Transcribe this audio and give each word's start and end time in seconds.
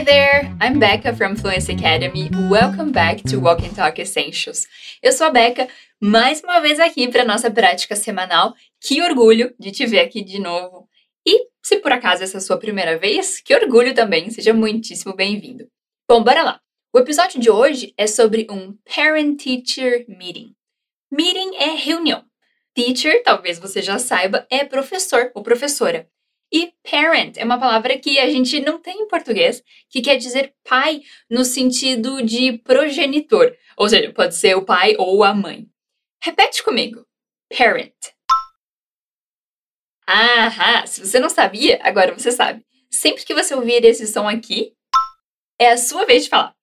Hi 0.00 0.04
there, 0.04 0.56
I'm 0.62 0.78
Becca 0.78 1.14
from 1.14 1.36
Fluency 1.36 1.74
Academy. 1.74 2.30
Welcome 2.48 2.90
back 2.90 3.22
to 3.24 3.38
Walk 3.38 3.62
and 3.62 3.74
Talk 3.74 4.00
Essentials. 4.00 4.66
Eu 5.02 5.12
sou 5.12 5.26
a 5.26 5.30
Becca, 5.30 5.68
mais 6.00 6.42
uma 6.42 6.58
vez 6.58 6.80
aqui 6.80 7.06
para 7.06 7.22
nossa 7.22 7.50
prática 7.50 7.94
semanal. 7.94 8.54
Que 8.80 9.02
orgulho 9.02 9.54
de 9.60 9.70
te 9.70 9.84
ver 9.84 10.00
aqui 10.00 10.24
de 10.24 10.38
novo. 10.38 10.88
E 11.26 11.48
se 11.62 11.80
por 11.80 11.92
acaso 11.92 12.22
essa 12.22 12.38
é 12.38 12.38
a 12.38 12.40
sua 12.40 12.56
primeira 12.56 12.98
vez, 12.98 13.42
que 13.42 13.54
orgulho 13.54 13.92
também, 13.92 14.30
seja 14.30 14.54
muitíssimo 14.54 15.14
bem-vindo. 15.14 15.68
Bom, 16.08 16.24
bora 16.24 16.42
lá. 16.42 16.60
O 16.94 16.98
episódio 16.98 17.38
de 17.38 17.50
hoje 17.50 17.92
é 17.94 18.06
sobre 18.06 18.46
um 18.50 18.74
Parent-Teacher 18.94 20.06
Meeting. 20.08 20.54
Meeting 21.12 21.56
é 21.56 21.74
reunião. 21.74 22.24
Teacher, 22.74 23.22
talvez 23.22 23.58
você 23.58 23.82
já 23.82 23.98
saiba, 23.98 24.46
é 24.50 24.64
professor 24.64 25.30
ou 25.34 25.42
professora. 25.42 26.08
E 26.52 26.72
parent 26.82 27.36
é 27.36 27.44
uma 27.44 27.58
palavra 27.58 27.96
que 27.98 28.18
a 28.18 28.28
gente 28.28 28.60
não 28.60 28.80
tem 28.80 29.02
em 29.02 29.08
português, 29.08 29.62
que 29.88 30.00
quer 30.00 30.16
dizer 30.16 30.52
pai 30.64 31.02
no 31.28 31.44
sentido 31.44 32.22
de 32.22 32.58
progenitor. 32.58 33.56
Ou 33.76 33.88
seja, 33.88 34.12
pode 34.12 34.34
ser 34.34 34.56
o 34.56 34.64
pai 34.64 34.96
ou 34.98 35.22
a 35.22 35.32
mãe. 35.32 35.68
Repete 36.22 36.62
comigo. 36.62 37.06
Parent. 37.56 37.94
Ah, 40.06 40.84
se 40.86 41.06
você 41.06 41.20
não 41.20 41.30
sabia, 41.30 41.78
agora 41.82 42.12
você 42.12 42.32
sabe. 42.32 42.64
Sempre 42.90 43.24
que 43.24 43.32
você 43.32 43.54
ouvir 43.54 43.84
esse 43.84 44.06
som 44.08 44.28
aqui, 44.28 44.72
é 45.56 45.70
a 45.70 45.78
sua 45.78 46.04
vez 46.04 46.24
de 46.24 46.30
falar. 46.30 46.54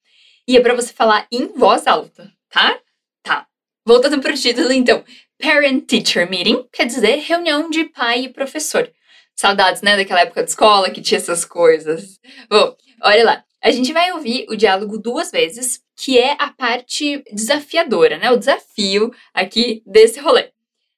E 0.45 0.57
é 0.57 0.61
para 0.61 0.73
você 0.73 0.91
falar 0.91 1.27
em 1.31 1.47
voz 1.47 1.87
alta, 1.87 2.29
tá? 2.49 2.77
Tá. 3.23 3.47
Voltando 3.85 4.21
para 4.21 4.33
o 4.33 4.37
título, 4.37 4.71
então. 4.73 5.03
Parent 5.39 5.85
Teacher 5.85 6.29
Meeting 6.29 6.67
quer 6.73 6.85
dizer 6.85 7.17
reunião 7.19 7.69
de 7.69 7.85
pai 7.85 8.25
e 8.25 8.29
professor. 8.29 8.91
Saudades, 9.39 9.83
né, 9.83 9.95
daquela 9.95 10.21
época 10.21 10.43
de 10.43 10.49
escola 10.49 10.89
que 10.89 11.01
tinha 11.01 11.19
essas 11.19 11.45
coisas. 11.45 12.19
Bom, 12.49 12.75
olha 13.03 13.23
lá. 13.23 13.43
A 13.63 13.71
gente 13.71 13.93
vai 13.93 14.11
ouvir 14.11 14.45
o 14.49 14.55
diálogo 14.55 14.97
duas 14.97 15.31
vezes, 15.31 15.81
que 15.95 16.17
é 16.17 16.35
a 16.39 16.51
parte 16.51 17.23
desafiadora, 17.31 18.17
né? 18.17 18.31
O 18.31 18.37
desafio 18.37 19.11
aqui 19.33 19.83
desse 19.85 20.19
rolê. 20.19 20.51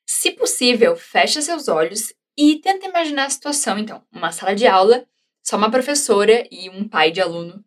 Se 0.05 0.31
possível, 0.31 0.95
fecha 0.95 1.41
seus 1.41 1.67
olhos 1.67 2.13
e 2.37 2.57
tenta 2.57 2.85
imaginar 2.85 3.25
a 3.25 3.29
situação, 3.29 3.77
então. 3.77 4.03
Uma 4.11 4.31
sala 4.31 4.55
de 4.55 4.67
aula, 4.67 5.05
só 5.43 5.57
uma 5.57 5.71
professora 5.71 6.47
e 6.51 6.69
um 6.69 6.87
pai 6.87 7.11
de 7.11 7.21
aluno. 7.21 7.63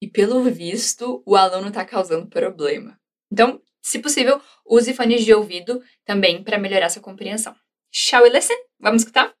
E 0.00 0.08
pelo 0.08 0.42
visto, 0.44 1.22
o 1.24 1.36
aluno 1.36 1.68
está 1.68 1.84
causando 1.84 2.28
problema. 2.28 2.98
Então, 3.32 3.60
se 3.82 3.98
possível, 3.98 4.40
use 4.64 4.92
fones 4.92 5.24
de 5.24 5.32
ouvido 5.32 5.82
também 6.04 6.42
para 6.42 6.58
melhorar 6.58 6.88
sua 6.88 7.02
compreensão. 7.02 7.54
Shall 7.92 8.24
we 8.24 8.30
listen? 8.30 8.56
Vamos 8.80 9.02
escutar? 9.02 9.32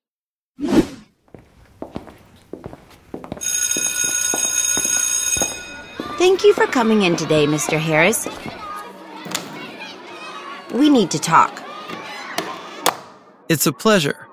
Thank 6.18 6.44
you 6.44 6.54
for 6.54 6.66
coming 6.66 7.02
in 7.02 7.16
today, 7.16 7.46
Mr. 7.46 7.78
Harris. 7.78 8.26
We 10.72 10.88
need 10.88 11.10
to 11.10 11.18
talk. 11.18 11.62
It's 13.48 13.66
a 13.66 13.72
pleasure. 13.72 14.26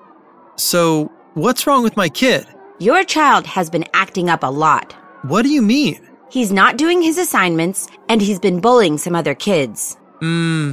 So, 0.56 1.12
what's 1.34 1.66
wrong 1.66 1.82
with 1.82 1.96
my 1.96 2.08
kid? 2.08 2.46
Your 2.78 3.04
child 3.04 3.46
has 3.46 3.70
been 3.70 3.84
acting 3.92 4.28
up 4.28 4.42
a 4.42 4.50
lot. 4.50 4.92
What 5.22 5.42
do 5.42 5.50
you 5.50 5.62
mean? 5.62 6.08
He's 6.30 6.50
not 6.50 6.76
doing 6.76 7.02
his 7.02 7.18
assignments, 7.18 7.88
and 8.08 8.20
he's 8.20 8.40
been 8.40 8.60
bullying 8.60 8.98
some 8.98 9.14
other 9.14 9.34
kids. 9.34 9.96
Hmm, 10.20 10.72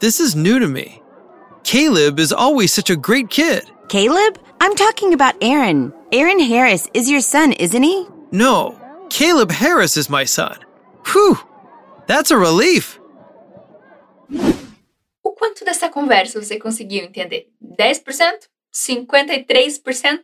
this 0.00 0.20
is 0.20 0.36
new 0.36 0.58
to 0.58 0.68
me. 0.68 1.02
Caleb 1.62 2.18
is 2.18 2.32
always 2.32 2.72
such 2.72 2.90
a 2.90 2.96
great 2.96 3.30
kid. 3.30 3.70
Caleb? 3.88 4.38
I'm 4.60 4.74
talking 4.74 5.14
about 5.14 5.36
Aaron. 5.40 5.92
Aaron 6.12 6.40
Harris 6.40 6.88
is 6.92 7.08
your 7.08 7.20
son, 7.20 7.52
isn't 7.52 7.82
he? 7.82 8.06
No, 8.32 8.78
Caleb 9.08 9.52
Harris 9.52 9.96
is 9.96 10.10
my 10.10 10.24
son. 10.24 10.58
Whew, 11.06 11.38
that's 12.06 12.30
a 12.30 12.36
relief. 12.36 12.98
O 15.22 15.30
quanto 15.32 15.64
dessa 15.64 15.88
conversa 15.88 16.40
você 16.40 16.58
conseguiu 16.58 17.04
entender? 17.04 17.48
10%? 17.62 18.48
53%? 18.74 20.20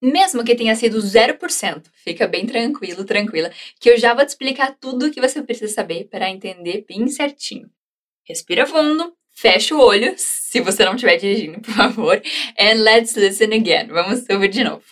Mesmo 0.00 0.44
que 0.44 0.54
tenha 0.54 0.76
sido 0.76 0.98
0%, 0.98 1.84
fica 2.04 2.28
bem 2.28 2.46
tranquilo, 2.46 3.04
tranquila, 3.04 3.50
que 3.80 3.90
eu 3.90 3.98
já 3.98 4.14
vou 4.14 4.24
te 4.24 4.28
explicar 4.28 4.76
tudo 4.78 5.06
o 5.06 5.10
que 5.10 5.20
você 5.20 5.42
precisa 5.42 5.72
saber 5.72 6.04
para 6.04 6.28
entender 6.28 6.84
bem 6.86 7.08
certinho. 7.08 7.70
Respira 8.22 8.66
fundo, 8.66 9.16
fecha 9.36 9.74
o 9.74 9.80
olho, 9.80 10.14
se 10.16 10.60
você 10.60 10.84
não 10.84 10.94
estiver 10.94 11.18
dirigindo, 11.18 11.60
por 11.60 11.74
favor, 11.74 12.22
and 12.58 12.82
let's 12.82 13.14
listen 13.14 13.52
again. 13.54 13.88
Vamos 13.88 14.24
ouvir 14.30 14.48
de 14.48 14.64
novo. 14.64 14.82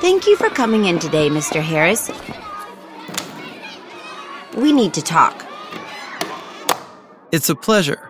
Thank 0.00 0.26
you 0.26 0.36
for 0.36 0.48
coming 0.48 0.86
in 0.86 0.98
today, 0.98 1.28
Mr. 1.28 1.60
Harris. 1.60 2.10
We 4.56 4.72
need 4.72 4.94
to 4.94 5.02
talk. 5.02 5.44
It's 7.32 7.50
a 7.50 7.54
pleasure. 7.54 8.08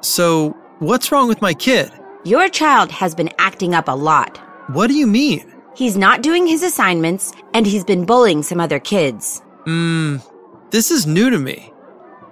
So, 0.00 0.56
what's 0.80 1.12
wrong 1.12 1.28
with 1.28 1.40
my 1.40 1.54
kid? 1.54 1.90
Your 2.24 2.48
child 2.48 2.90
has 2.90 3.14
been 3.14 3.30
acting 3.38 3.74
up 3.74 3.88
a 3.88 3.94
lot. 3.94 4.38
What 4.72 4.88
do 4.88 4.94
you 4.94 5.06
mean? 5.06 5.46
He's 5.74 5.96
not 5.96 6.22
doing 6.22 6.46
his 6.46 6.62
assignments, 6.62 7.32
and 7.54 7.66
he's 7.66 7.84
been 7.84 8.04
bullying 8.04 8.42
some 8.42 8.60
other 8.60 8.80
kids. 8.80 9.40
Hmm, 9.64 10.16
this 10.70 10.90
is 10.90 11.06
new 11.06 11.30
to 11.30 11.38
me. 11.38 11.72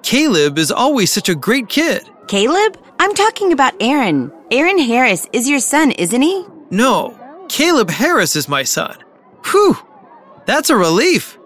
Caleb 0.03 0.59
is 0.59 0.71
always 0.71 1.13
such 1.13 1.29
a 1.29 1.35
great 1.35 1.69
kid. 1.69 2.09
Caleb? 2.27 2.79
I'm 2.99 3.15
talking 3.15 3.53
about 3.53 3.75
Aaron. 3.81 4.33
Aaron 4.51 4.79
Harris 4.79 5.27
is 5.33 5.49
your 5.49 5.61
son, 5.61 5.93
isn't 5.93 6.23
he? 6.23 6.47
No, 6.71 7.15
Caleb 7.49 7.91
Harris 7.91 8.35
is 8.35 8.49
my 8.49 8.63
son. 8.63 8.97
Whew, 9.45 9.77
that's 10.47 10.71
a 10.71 10.77
relief. 10.77 11.39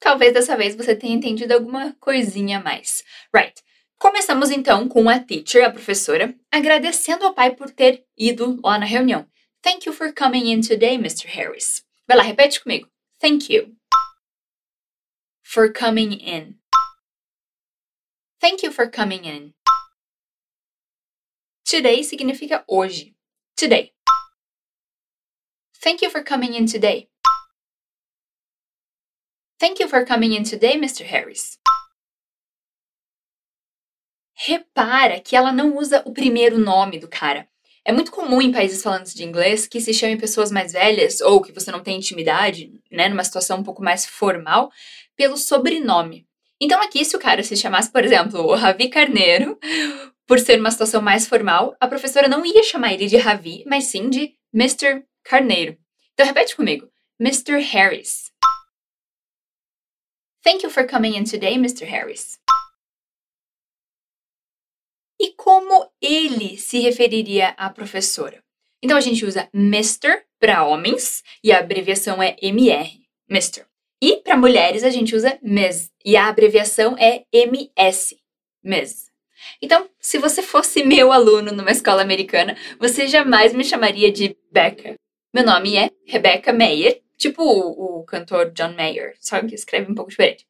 Talvez 0.00 0.32
dessa 0.32 0.56
vez 0.56 0.76
você 0.76 0.94
tenha 0.94 1.16
entendido 1.16 1.52
alguma 1.52 1.92
coisinha 2.00 2.58
a 2.58 2.62
mais. 2.62 3.02
Right. 3.34 3.60
Começamos 3.98 4.50
então 4.50 4.88
com 4.88 5.08
a 5.08 5.18
teacher, 5.18 5.64
a 5.64 5.70
professora, 5.70 6.34
agradecendo 6.52 7.24
ao 7.24 7.34
pai 7.34 7.56
por 7.56 7.70
ter 7.70 8.04
ido 8.16 8.60
lá 8.62 8.78
na 8.78 8.86
reunião. 8.86 9.26
Thank 9.62 9.88
you 9.88 9.92
for 9.92 10.12
coming 10.12 10.52
in 10.52 10.60
today, 10.60 10.94
Mr. 10.94 11.26
Harris. 11.26 11.82
Vai 12.06 12.16
lá, 12.16 12.22
repete 12.22 12.62
comigo. 12.62 12.86
Thank 13.20 13.48
you 13.48 13.76
for 15.42 15.70
coming 15.70 16.12
in. 16.12 16.56
Thank 18.40 18.62
you 18.62 18.70
for 18.70 18.86
coming 18.86 19.24
in. 19.24 19.54
Today 21.64 22.00
significa 22.00 22.62
hoje. 22.68 23.14
Today. 23.56 23.92
Thank 25.82 26.02
you 26.02 26.10
for 26.10 26.22
coming 26.22 26.54
in 26.54 26.66
today. 26.66 27.08
Thank 29.58 29.80
you 29.80 29.88
for 29.88 30.04
coming 30.04 30.32
in 30.32 30.44
today, 30.44 30.76
Mr. 30.76 31.04
Harris. 31.04 31.58
Repara 34.34 35.20
que 35.20 35.34
ela 35.34 35.50
não 35.50 35.76
usa 35.76 36.02
o 36.04 36.12
primeiro 36.12 36.58
nome 36.58 36.98
do 36.98 37.08
cara. 37.08 37.48
É 37.88 37.92
muito 37.92 38.10
comum 38.10 38.42
em 38.42 38.50
países 38.50 38.82
falantes 38.82 39.14
de 39.14 39.22
inglês 39.22 39.64
que 39.64 39.80
se 39.80 39.94
chame 39.94 40.16
pessoas 40.16 40.50
mais 40.50 40.72
velhas 40.72 41.20
ou 41.20 41.40
que 41.40 41.52
você 41.52 41.70
não 41.70 41.80
tem 41.80 41.96
intimidade, 41.96 42.72
né, 42.90 43.08
numa 43.08 43.22
situação 43.22 43.60
um 43.60 43.62
pouco 43.62 43.80
mais 43.80 44.04
formal, 44.04 44.72
pelo 45.14 45.36
sobrenome. 45.36 46.26
Então 46.60 46.82
aqui, 46.82 47.04
se 47.04 47.14
o 47.14 47.20
cara 47.20 47.44
se 47.44 47.56
chamasse, 47.56 47.92
por 47.92 48.04
exemplo, 48.04 48.40
o 48.40 48.56
Ravi 48.56 48.88
Carneiro, 48.88 49.56
por 50.26 50.40
ser 50.40 50.58
uma 50.58 50.72
situação 50.72 51.00
mais 51.00 51.28
formal, 51.28 51.76
a 51.78 51.86
professora 51.86 52.26
não 52.26 52.44
ia 52.44 52.64
chamar 52.64 52.92
ele 52.92 53.06
de 53.06 53.18
Ravi, 53.18 53.62
mas 53.68 53.84
sim 53.84 54.10
de 54.10 54.34
Mr. 54.52 55.04
Carneiro. 55.22 55.78
Então 56.12 56.26
repete 56.26 56.56
comigo. 56.56 56.90
Mr. 57.20 57.60
Harris. 57.60 58.32
Thank 60.42 60.64
you 60.64 60.70
for 60.70 60.84
coming 60.88 61.16
in 61.16 61.22
today, 61.22 61.54
Mr. 61.54 61.84
Harris. 61.84 62.40
E 65.20 65.32
como 65.34 65.75
ele 66.00 66.58
se 66.58 66.78
referiria 66.78 67.48
à 67.50 67.70
professora? 67.70 68.42
Então 68.82 68.96
a 68.96 69.00
gente 69.00 69.24
usa 69.24 69.48
Mr. 69.54 70.22
para 70.38 70.64
homens 70.64 71.22
e 71.42 71.50
a 71.50 71.58
abreviação 71.58 72.22
é 72.22 72.36
MR, 72.40 73.00
Mr. 73.28 73.64
E 74.00 74.18
para 74.18 74.36
mulheres 74.36 74.84
a 74.84 74.90
gente 74.90 75.16
usa 75.16 75.38
Ms 75.42 75.90
e 76.04 76.16
a 76.16 76.28
abreviação 76.28 76.96
é 76.98 77.24
MS, 77.32 78.16
Ms. 78.62 79.10
Então, 79.60 79.88
se 79.98 80.18
você 80.18 80.42
fosse 80.42 80.84
meu 80.84 81.12
aluno 81.12 81.52
numa 81.52 81.70
escola 81.70 82.02
americana, 82.02 82.56
você 82.78 83.06
jamais 83.06 83.54
me 83.54 83.64
chamaria 83.64 84.10
de 84.12 84.36
Becca. 84.52 84.94
Meu 85.32 85.44
nome 85.44 85.76
é 85.76 85.90
Rebecca 86.06 86.52
Mayer, 86.52 87.02
tipo 87.16 87.42
o, 87.42 88.00
o 88.00 88.04
cantor 88.04 88.50
John 88.52 88.74
Mayer, 88.74 89.14
só 89.20 89.40
que 89.40 89.54
escreve 89.54 89.90
um 89.90 89.94
pouco 89.94 90.10
diferente. 90.10 90.46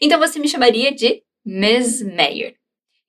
Então 0.00 0.18
você 0.18 0.38
me 0.38 0.48
chamaria 0.48 0.92
de 0.92 1.22
Ms. 1.44 2.04
Mayer. 2.04 2.59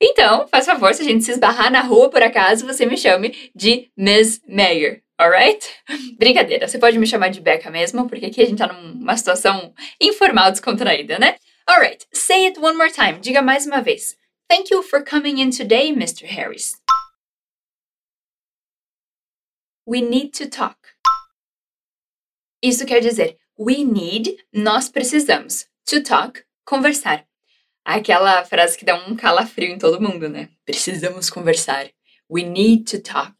Então, 0.03 0.47
faz 0.47 0.65
favor, 0.65 0.95
se 0.95 1.03
a 1.03 1.05
gente 1.05 1.23
se 1.23 1.31
esbarrar 1.31 1.71
na 1.71 1.81
rua 1.81 2.09
por 2.09 2.23
acaso, 2.23 2.65
você 2.65 2.87
me 2.87 2.97
chame 2.97 3.51
de 3.53 3.91
Ms. 3.95 4.41
Mayer, 4.47 5.03
alright? 5.15 5.69
Brincadeira, 6.17 6.67
você 6.67 6.79
pode 6.79 6.97
me 6.97 7.05
chamar 7.05 7.29
de 7.29 7.39
Becca 7.39 7.69
mesmo, 7.69 8.09
porque 8.09 8.25
aqui 8.25 8.41
a 8.41 8.45
gente 8.45 8.57
tá 8.57 8.65
numa 8.73 9.15
situação 9.15 9.71
informal, 10.01 10.49
descontraída, 10.49 11.19
né? 11.19 11.35
Alright, 11.69 12.07
say 12.11 12.47
it 12.47 12.59
one 12.59 12.75
more 12.75 12.91
time, 12.91 13.19
diga 13.19 13.43
mais 13.43 13.67
uma 13.67 13.79
vez. 13.79 14.17
Thank 14.49 14.73
you 14.73 14.81
for 14.81 15.05
coming 15.05 15.39
in 15.39 15.51
today, 15.51 15.93
Mr. 15.93 16.25
Harris. 16.25 16.81
We 19.87 20.01
need 20.01 20.31
to 20.39 20.49
talk. 20.49 20.77
Isso 22.63 22.87
quer 22.87 23.01
dizer 23.01 23.37
we 23.55 23.83
need, 23.83 24.43
nós 24.51 24.89
precisamos. 24.89 25.67
To 25.85 26.01
talk, 26.01 26.43
conversar. 26.65 27.30
Aquela 27.83 28.43
frase 28.45 28.77
que 28.77 28.85
dá 28.85 28.95
um 28.95 29.15
calafrio 29.15 29.69
em 29.69 29.77
todo 29.77 30.01
mundo, 30.01 30.29
né? 30.29 30.49
Precisamos 30.65 31.29
conversar. 31.29 31.89
We 32.29 32.43
need 32.43 32.83
to 32.91 33.01
talk. 33.01 33.35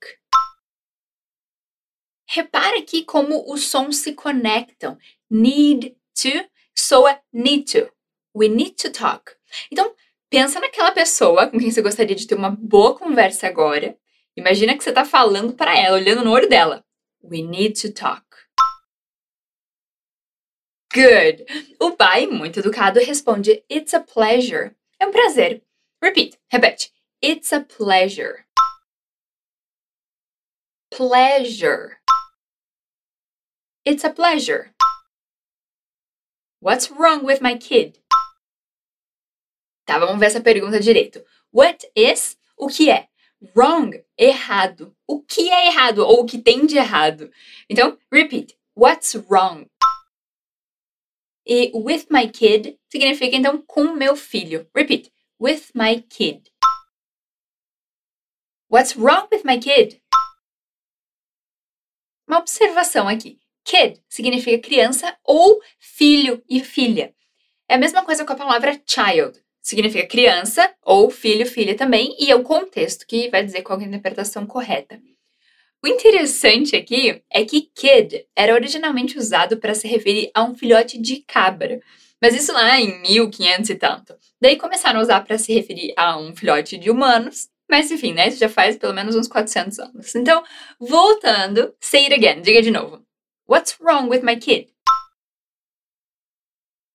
Repara 2.28 2.80
aqui 2.80 3.04
como 3.04 3.52
os 3.52 3.68
sons 3.70 3.98
se 3.98 4.14
conectam. 4.14 4.98
Need 5.30 5.96
to 6.22 6.50
soa 6.76 7.20
need 7.32 7.72
to. 7.72 7.92
We 8.36 8.48
need 8.48 8.76
to 8.78 8.92
talk. 8.92 9.34
Então, 9.72 9.94
pensa 10.30 10.60
naquela 10.60 10.92
pessoa 10.92 11.48
com 11.48 11.60
quem 11.60 11.70
você 11.70 11.82
gostaria 11.82 12.16
de 12.16 12.26
ter 12.26 12.36
uma 12.36 12.50
boa 12.50 12.98
conversa 12.98 13.48
agora. 13.48 13.98
Imagina 14.36 14.76
que 14.76 14.84
você 14.84 14.90
está 14.90 15.04
falando 15.04 15.54
para 15.54 15.78
ela, 15.78 15.98
olhando 15.98 16.24
no 16.24 16.32
olho 16.32 16.50
dela. 16.50 16.84
We 17.24 17.42
need 17.42 17.80
to 17.82 17.94
talk. 17.94 18.24
Good. 20.94 21.46
O 21.80 21.96
pai, 21.96 22.28
muito 22.28 22.60
educado, 22.60 23.00
responde: 23.00 23.64
It's 23.70 23.94
a 23.94 24.02
pleasure. 24.02 24.76
É 25.00 25.08
um 25.08 25.12
prazer. 25.12 25.64
Repeat. 26.04 26.38
Repete. 26.52 26.92
It's 27.24 27.54
a 27.54 27.62
pleasure. 27.62 28.46
Pleasure. 30.90 31.98
It's 33.86 34.04
a 34.04 34.10
pleasure. 34.10 34.74
What's 36.60 36.92
wrong 36.92 37.24
with 37.24 37.40
my 37.42 37.58
kid? 37.58 37.98
Tá, 39.86 39.98
vamos 39.98 40.20
ver 40.20 40.26
essa 40.26 40.42
pergunta 40.42 40.80
direito. 40.80 41.24
What 41.54 41.90
is? 41.96 42.38
O 42.58 42.68
que 42.68 42.90
é? 42.90 43.08
Wrong, 43.56 44.04
errado. 44.18 44.94
O 45.08 45.22
que 45.22 45.50
é 45.50 45.68
errado 45.68 46.00
ou 46.00 46.22
o 46.22 46.26
que 46.26 46.38
tem 46.38 46.66
de 46.66 46.78
errado? 46.78 47.32
Então, 47.70 47.98
repeat. 48.12 48.58
What's 48.76 49.16
wrong? 49.30 49.68
E 51.54 51.70
with 51.74 52.06
my 52.10 52.30
kid 52.30 52.80
significa 52.90 53.36
então 53.36 53.62
com 53.64 53.94
meu 53.94 54.16
filho. 54.16 54.66
Repeat. 54.74 55.12
With 55.38 55.64
my 55.76 56.02
kid. 56.02 56.50
What's 58.70 58.96
wrong 58.96 59.28
with 59.30 59.42
my 59.44 59.60
kid? 59.60 60.02
Uma 62.26 62.38
observação 62.38 63.06
aqui. 63.06 63.38
Kid 63.66 64.02
significa 64.08 64.66
criança 64.66 65.14
ou 65.26 65.62
filho 65.78 66.42
e 66.50 66.64
filha. 66.64 67.14
É 67.68 67.76
a 67.76 67.78
mesma 67.78 68.06
coisa 68.06 68.24
com 68.24 68.32
a 68.32 68.38
palavra 68.38 68.82
child. 68.86 69.38
Significa 69.62 70.08
criança 70.08 70.74
ou 70.82 71.12
filho, 71.12 71.46
filha 71.46 71.76
também, 71.76 72.16
e 72.18 72.32
é 72.32 72.36
o 72.36 72.44
contexto 72.44 73.06
que 73.06 73.30
vai 73.30 73.44
dizer 73.44 73.62
qual 73.62 73.78
é 73.82 73.84
a 73.84 73.88
interpretação 73.88 74.48
correta. 74.48 75.02
O 75.84 75.88
interessante 75.88 76.76
aqui 76.76 77.24
é 77.28 77.44
que 77.44 77.62
kid 77.74 78.28
era 78.36 78.54
originalmente 78.54 79.18
usado 79.18 79.58
para 79.58 79.74
se 79.74 79.88
referir 79.88 80.30
a 80.32 80.44
um 80.44 80.54
filhote 80.54 81.00
de 81.00 81.24
cabra, 81.24 81.82
mas 82.22 82.36
isso 82.36 82.54
lá 82.54 82.80
em 82.80 83.02
1500 83.02 83.70
e 83.72 83.76
tanto. 83.76 84.16
Daí 84.40 84.58
começaram 84.58 85.00
a 85.00 85.04
usar 85.04 85.22
para 85.22 85.40
se 85.40 85.52
referir 85.52 85.92
a 85.98 86.20
um 86.20 86.36
filhote 86.36 86.78
de 86.78 86.92
humanos, 86.92 87.50
mas 87.68 87.90
enfim, 87.90 88.14
né? 88.14 88.28
Isso 88.28 88.38
já 88.38 88.48
faz 88.48 88.78
pelo 88.78 88.94
menos 88.94 89.16
uns 89.16 89.28
400 89.28 89.80
anos. 89.80 90.14
Então, 90.14 90.44
voltando, 90.80 91.74
say 91.80 92.04
it 92.04 92.14
again, 92.14 92.44
diga 92.44 92.62
de 92.62 92.70
novo. 92.70 93.04
What's 93.50 93.76
wrong 93.82 94.08
with 94.08 94.22
my 94.22 94.36
kid? 94.36 94.72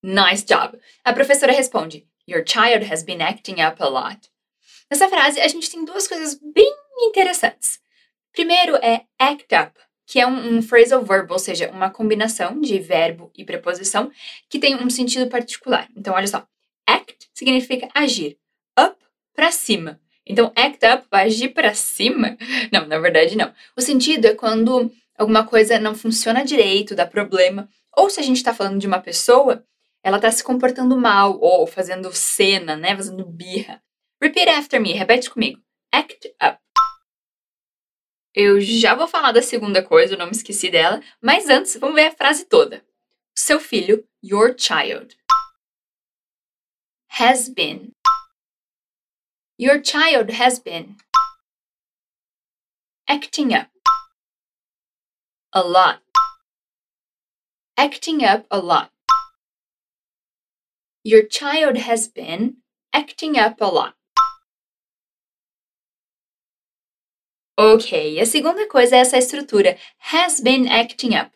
Nice 0.00 0.44
job. 0.44 0.78
A 1.04 1.12
professora 1.12 1.52
responde: 1.52 2.06
Your 2.28 2.44
child 2.46 2.84
has 2.88 3.02
been 3.02 3.20
acting 3.20 3.60
up 3.60 3.82
a 3.82 3.88
lot. 3.88 4.30
Nessa 4.88 5.08
frase, 5.08 5.40
a 5.40 5.48
gente 5.48 5.68
tem 5.68 5.84
duas 5.84 6.06
coisas 6.06 6.38
bem 6.40 6.72
interessantes. 6.98 7.80
Primeiro 8.36 8.76
é 8.76 9.06
act 9.18 9.46
up, 9.54 9.72
que 10.06 10.20
é 10.20 10.26
um, 10.26 10.58
um 10.58 10.62
phrasal 10.62 11.02
verb, 11.02 11.32
ou 11.32 11.38
seja, 11.38 11.70
uma 11.70 11.88
combinação 11.88 12.60
de 12.60 12.78
verbo 12.78 13.32
e 13.34 13.46
preposição 13.46 14.10
que 14.46 14.58
tem 14.58 14.76
um 14.76 14.90
sentido 14.90 15.26
particular. 15.30 15.88
Então, 15.96 16.12
olha 16.12 16.26
só. 16.26 16.46
Act 16.86 17.30
significa 17.32 17.88
agir. 17.94 18.36
Up, 18.78 18.94
para 19.34 19.50
cima. 19.50 19.98
Então, 20.26 20.52
act 20.54 20.84
up, 20.84 21.06
agir 21.10 21.48
para 21.54 21.72
cima? 21.72 22.36
Não, 22.70 22.86
na 22.86 22.98
verdade, 22.98 23.38
não. 23.38 23.54
O 23.74 23.80
sentido 23.80 24.26
é 24.26 24.34
quando 24.34 24.92
alguma 25.16 25.46
coisa 25.46 25.78
não 25.78 25.94
funciona 25.94 26.44
direito, 26.44 26.94
dá 26.94 27.06
problema. 27.06 27.70
Ou 27.96 28.10
se 28.10 28.20
a 28.20 28.22
gente 28.22 28.36
está 28.36 28.52
falando 28.52 28.78
de 28.78 28.86
uma 28.86 29.00
pessoa, 29.00 29.64
ela 30.02 30.16
está 30.18 30.30
se 30.30 30.44
comportando 30.44 30.94
mal, 30.94 31.38
ou 31.40 31.66
fazendo 31.66 32.12
cena, 32.12 32.76
né? 32.76 32.94
Fazendo 32.94 33.24
birra. 33.24 33.82
Repeat 34.20 34.50
after 34.50 34.78
me, 34.78 34.92
repete 34.92 35.30
comigo. 35.30 35.58
Act 35.90 36.34
up. 36.42 36.65
Eu 38.38 38.60
já 38.60 38.94
vou 38.94 39.08
falar 39.08 39.32
da 39.32 39.40
segunda 39.40 39.82
coisa, 39.82 40.12
eu 40.12 40.18
não 40.18 40.26
me 40.26 40.32
esqueci 40.32 40.70
dela, 40.70 41.02
mas 41.22 41.48
antes, 41.48 41.74
vamos 41.78 41.94
ver 41.94 42.08
a 42.08 42.14
frase 42.14 42.44
toda. 42.44 42.84
Seu 43.34 43.58
filho, 43.58 44.06
your 44.22 44.54
child, 44.58 45.16
has 47.18 47.48
been. 47.48 47.92
Your 49.58 49.82
child 49.82 50.30
has 50.34 50.58
been 50.58 50.96
acting 53.08 53.54
up 53.54 53.70
a 55.54 55.62
lot. 55.62 56.02
Acting 57.78 58.22
up 58.22 58.46
a 58.50 58.58
lot. 58.58 58.92
Your 61.02 61.26
child 61.26 61.78
has 61.78 62.06
been 62.06 62.58
acting 62.92 63.38
up 63.38 63.62
a 63.62 63.66
lot. 63.66 63.96
Ok, 67.58 68.20
a 68.20 68.26
segunda 68.26 68.68
coisa 68.68 68.96
é 68.96 68.98
essa 68.98 69.16
estrutura, 69.16 69.78
has 70.12 70.40
been 70.40 70.68
acting 70.68 71.16
up. 71.16 71.30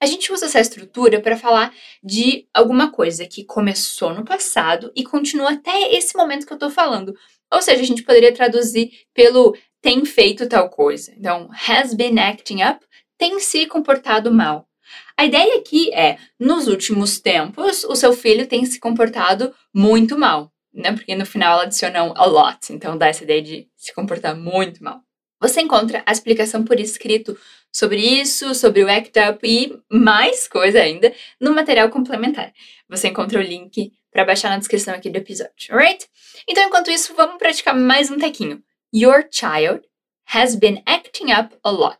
A 0.00 0.06
gente 0.06 0.32
usa 0.32 0.46
essa 0.46 0.58
estrutura 0.58 1.20
para 1.20 1.36
falar 1.36 1.70
de 2.02 2.48
alguma 2.54 2.90
coisa 2.90 3.26
que 3.26 3.44
começou 3.44 4.14
no 4.14 4.24
passado 4.24 4.90
e 4.96 5.04
continua 5.04 5.52
até 5.52 5.94
esse 5.94 6.16
momento 6.16 6.46
que 6.46 6.52
eu 6.54 6.56
estou 6.56 6.70
falando. 6.70 7.14
Ou 7.52 7.60
seja, 7.60 7.82
a 7.82 7.84
gente 7.84 8.02
poderia 8.04 8.32
traduzir 8.32 8.90
pelo 9.12 9.54
tem 9.82 10.02
feito 10.06 10.48
tal 10.48 10.70
coisa. 10.70 11.12
Então, 11.14 11.50
has 11.68 11.92
been 11.92 12.18
acting 12.18 12.62
up, 12.62 12.82
tem 13.18 13.38
se 13.38 13.66
comportado 13.66 14.32
mal. 14.32 14.66
A 15.14 15.26
ideia 15.26 15.58
aqui 15.58 15.92
é, 15.92 16.16
nos 16.40 16.68
últimos 16.68 17.20
tempos, 17.20 17.84
o 17.84 17.94
seu 17.94 18.14
filho 18.14 18.46
tem 18.46 18.64
se 18.64 18.80
comportado 18.80 19.54
muito 19.74 20.18
mal, 20.18 20.50
né? 20.72 20.92
Porque 20.92 21.14
no 21.14 21.26
final 21.26 21.52
ela 21.52 21.62
adiciona 21.64 22.02
um 22.02 22.14
a 22.16 22.24
lot, 22.24 22.72
então 22.72 22.96
dá 22.96 23.08
essa 23.08 23.24
ideia 23.24 23.42
de 23.42 23.68
se 23.76 23.92
comportar 23.94 24.34
muito 24.34 24.82
mal. 24.82 25.05
Você 25.40 25.60
encontra 25.60 26.02
a 26.06 26.12
explicação 26.12 26.64
por 26.64 26.80
escrito 26.80 27.38
sobre 27.70 28.00
isso, 28.00 28.54
sobre 28.54 28.82
o 28.82 28.90
ACT 28.90 29.18
UP 29.30 29.46
e 29.46 29.82
mais 29.90 30.48
coisa 30.48 30.80
ainda 30.80 31.14
no 31.38 31.54
material 31.54 31.90
complementar. 31.90 32.52
Você 32.88 33.08
encontra 33.08 33.38
o 33.38 33.42
link 33.42 33.92
para 34.10 34.24
baixar 34.24 34.48
na 34.48 34.58
descrição 34.58 34.94
aqui 34.94 35.10
do 35.10 35.18
episódio, 35.18 35.70
alright? 35.70 36.08
Então, 36.48 36.64
enquanto 36.64 36.90
isso, 36.90 37.14
vamos 37.14 37.36
praticar 37.36 37.76
mais 37.76 38.10
um 38.10 38.18
tequinho. 38.18 38.62
Your 38.94 39.28
child 39.30 39.86
has 40.24 40.56
been 40.56 40.82
acting 40.86 41.32
up 41.32 41.54
a 41.62 41.70
lot. 41.70 41.98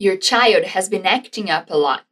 Your 0.00 0.16
child 0.20 0.64
has 0.76 0.88
been 0.88 1.06
acting 1.06 1.50
up 1.50 1.72
a 1.72 1.76
lot. 1.76 2.04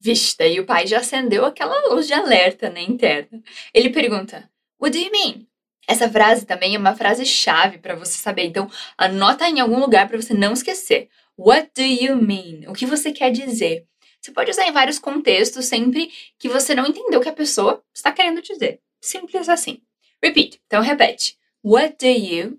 Vixe, 0.00 0.36
daí 0.38 0.58
o 0.58 0.66
pai 0.66 0.86
já 0.86 0.98
acendeu 0.98 1.44
aquela 1.44 1.88
luz 1.88 2.06
de 2.06 2.14
alerta 2.14 2.70
né, 2.70 2.82
interna. 2.82 3.42
Ele 3.72 3.90
pergunta: 3.90 4.50
What 4.82 4.98
do 4.98 4.98
you 4.98 5.12
mean? 5.12 5.46
Essa 5.86 6.10
frase 6.10 6.44
também 6.44 6.74
é 6.74 6.78
uma 6.78 6.96
frase 6.96 7.24
chave 7.24 7.78
para 7.78 7.94
você 7.94 8.18
saber, 8.18 8.46
então 8.46 8.68
anota 8.98 9.48
em 9.48 9.60
algum 9.60 9.78
lugar 9.78 10.08
para 10.08 10.20
você 10.20 10.34
não 10.34 10.52
esquecer. 10.52 11.08
What 11.38 11.70
do 11.76 11.82
you 11.82 12.16
mean? 12.16 12.68
O 12.68 12.72
que 12.72 12.84
você 12.84 13.12
quer 13.12 13.30
dizer? 13.30 13.86
Você 14.20 14.32
pode 14.32 14.50
usar 14.50 14.66
em 14.66 14.72
vários 14.72 14.98
contextos 14.98 15.66
sempre 15.66 16.10
que 16.36 16.48
você 16.48 16.74
não 16.74 16.86
entendeu 16.86 17.20
o 17.20 17.22
que 17.22 17.28
a 17.28 17.32
pessoa 17.32 17.80
está 17.94 18.10
querendo 18.10 18.42
dizer. 18.42 18.80
Simples 19.00 19.48
assim. 19.48 19.80
Repeat. 20.20 20.60
Então 20.66 20.82
repete. 20.82 21.38
What 21.64 21.96
do 22.00 22.10
you 22.10 22.58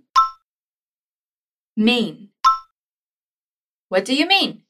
mean? 1.75 2.29
What 3.91 4.09
do 4.09 4.17
you 4.17 4.27
mean? 4.27 4.62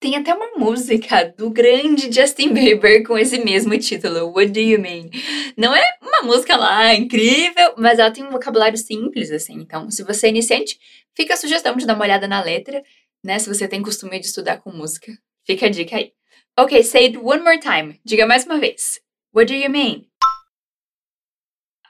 Tem 0.00 0.16
até 0.16 0.32
uma 0.32 0.52
música 0.56 1.24
do 1.36 1.50
grande 1.50 2.10
Justin 2.10 2.54
Bieber 2.54 3.06
com 3.06 3.18
esse 3.18 3.44
mesmo 3.44 3.78
título, 3.78 4.32
What 4.34 4.50
Do 4.50 4.58
You 4.58 4.80
Mean? 4.80 5.10
Não 5.58 5.76
é 5.76 5.98
uma 6.00 6.22
música 6.22 6.56
lá 6.56 6.94
incrível, 6.94 7.74
mas 7.76 7.98
ela 7.98 8.10
tem 8.10 8.24
um 8.24 8.30
vocabulário 8.30 8.78
simples, 8.78 9.30
assim. 9.30 9.52
Então, 9.56 9.90
se 9.90 10.02
você 10.02 10.28
é 10.28 10.30
iniciante, 10.30 10.80
fica 11.14 11.34
a 11.34 11.36
sugestão 11.36 11.76
de 11.76 11.84
dar 11.84 11.96
uma 11.96 12.04
olhada 12.04 12.26
na 12.26 12.42
letra, 12.42 12.82
né? 13.22 13.38
Se 13.38 13.46
você 13.46 13.68
tem 13.68 13.82
costume 13.82 14.18
de 14.18 14.24
estudar 14.24 14.56
com 14.56 14.72
música, 14.72 15.12
fica 15.44 15.66
a 15.66 15.68
dica 15.68 15.96
aí. 15.96 16.14
Ok, 16.58 16.82
say 16.82 17.08
it 17.08 17.18
one 17.18 17.42
more 17.42 17.60
time. 17.60 18.00
Diga 18.02 18.26
mais 18.26 18.46
uma 18.46 18.58
vez. 18.58 19.02
What 19.34 19.52
do 19.52 19.54
you 19.54 19.68
mean? 19.68 20.06